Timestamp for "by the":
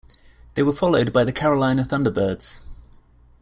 1.13-1.31